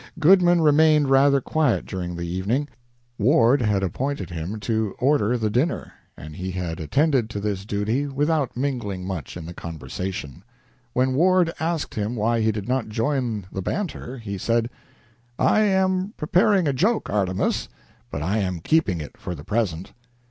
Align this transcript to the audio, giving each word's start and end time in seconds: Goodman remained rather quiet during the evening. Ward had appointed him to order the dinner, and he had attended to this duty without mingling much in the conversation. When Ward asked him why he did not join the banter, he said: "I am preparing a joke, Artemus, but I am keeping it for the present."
Goodman 0.17 0.61
remained 0.61 1.11
rather 1.11 1.39
quiet 1.39 1.85
during 1.85 2.15
the 2.15 2.27
evening. 2.27 2.67
Ward 3.19 3.61
had 3.61 3.83
appointed 3.83 4.31
him 4.31 4.59
to 4.61 4.95
order 4.97 5.37
the 5.37 5.51
dinner, 5.51 5.93
and 6.17 6.35
he 6.35 6.49
had 6.49 6.79
attended 6.79 7.29
to 7.29 7.39
this 7.39 7.65
duty 7.65 8.07
without 8.07 8.57
mingling 8.57 9.05
much 9.05 9.37
in 9.37 9.45
the 9.45 9.53
conversation. 9.53 10.43
When 10.93 11.13
Ward 11.13 11.53
asked 11.59 11.93
him 11.93 12.15
why 12.15 12.41
he 12.41 12.51
did 12.51 12.67
not 12.67 12.89
join 12.89 13.45
the 13.51 13.61
banter, 13.61 14.17
he 14.17 14.39
said: 14.39 14.71
"I 15.37 15.59
am 15.59 16.15
preparing 16.17 16.67
a 16.67 16.73
joke, 16.73 17.07
Artemus, 17.07 17.69
but 18.09 18.23
I 18.23 18.39
am 18.39 18.59
keeping 18.59 18.99
it 19.01 19.17
for 19.17 19.35
the 19.35 19.43
present." 19.43 19.93